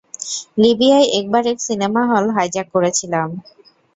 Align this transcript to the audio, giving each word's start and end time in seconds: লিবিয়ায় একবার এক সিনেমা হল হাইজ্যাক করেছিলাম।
লিবিয়ায় 0.57 1.07
একবার 1.19 1.43
এক 1.47 1.59
সিনেমা 1.67 2.01
হল 2.11 2.25
হাইজ্যাক 2.35 2.67
করেছিলাম। 2.75 3.27